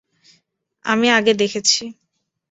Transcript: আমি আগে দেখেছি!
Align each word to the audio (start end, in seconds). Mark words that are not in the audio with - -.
আমি 0.85 1.07
আগে 1.09 1.33
দেখেছি! 1.33 1.83